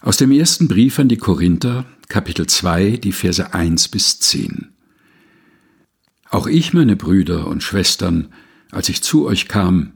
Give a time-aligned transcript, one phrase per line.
[0.00, 4.68] Aus dem ersten Brief an die Korinther, Kapitel 2, die Verse 1 bis 10.
[6.28, 8.28] Auch ich, meine Brüder und Schwestern,
[8.70, 9.92] als ich zu euch kam,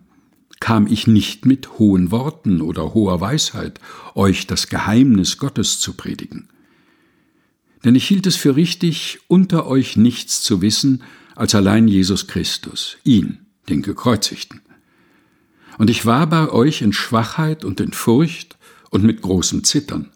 [0.59, 3.79] kam ich nicht mit hohen Worten oder hoher Weisheit,
[4.15, 6.49] euch das Geheimnis Gottes zu predigen.
[7.85, 11.03] Denn ich hielt es für richtig, unter euch nichts zu wissen,
[11.37, 14.63] als allein Jesus Christus, ihn, den Gekreuzigten.
[15.77, 18.57] Und ich war bei euch in Schwachheit und in Furcht
[18.91, 20.11] und mit großem Zittern.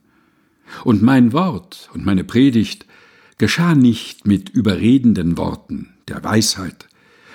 [0.85, 2.87] Und mein Wort und meine Predigt
[3.39, 6.89] geschah nicht mit überredenden Worten der Weisheit,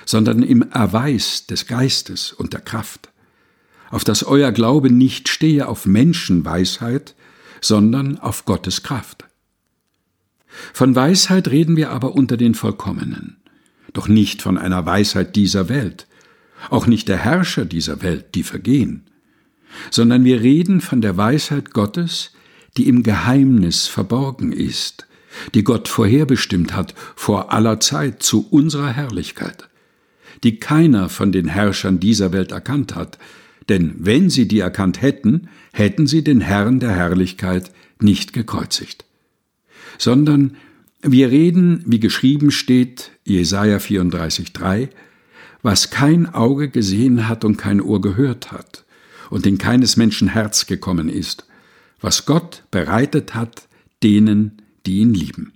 [0.06, 3.10] sondern im Erweis des Geistes und der Kraft,
[3.90, 7.16] auf dass euer Glaube nicht stehe auf Menschenweisheit,
[7.62, 9.26] sondern auf Gottes Kraft.
[10.74, 13.38] Von Weisheit reden wir aber unter den Vollkommenen,
[13.94, 16.08] doch nicht von einer Weisheit dieser Welt,
[16.70, 19.10] auch nicht der Herrscher dieser Welt, die vergehen,
[19.92, 22.32] sondern wir reden von der Weisheit Gottes,
[22.78, 25.08] die im Geheimnis verborgen ist,
[25.54, 29.70] die Gott vorherbestimmt hat vor aller Zeit zu unserer Herrlichkeit
[30.44, 33.18] die keiner von den Herrschern dieser Welt erkannt hat,
[33.68, 39.06] denn wenn sie die erkannt hätten, hätten sie den Herrn der Herrlichkeit nicht gekreuzigt.
[39.98, 40.56] Sondern
[41.02, 44.90] wir reden, wie geschrieben steht, Jesaja 34,3,
[45.62, 48.86] was kein Auge gesehen hat und kein Ohr gehört hat
[49.30, 51.46] und in keines Menschen Herz gekommen ist,
[52.02, 53.68] was Gott bereitet hat
[54.04, 55.54] denen, die ihn lieben.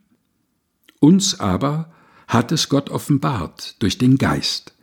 [0.99, 1.91] Uns aber
[2.27, 4.73] hat es Gott offenbart durch den Geist.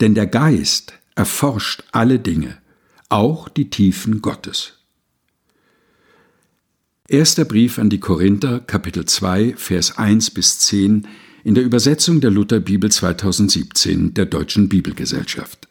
[0.00, 2.58] Denn der Geist erforscht alle Dinge,
[3.08, 4.74] auch die Tiefen Gottes.
[7.08, 11.08] Erster Brief an die Korinther, Kapitel 2, Vers 1 bis 10
[11.42, 15.68] in der Übersetzung der Lutherbibel 2017 der Deutschen Bibelgesellschaft.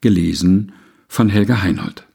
[0.00, 0.72] Gelesen
[1.08, 2.06] von Helga Heinold.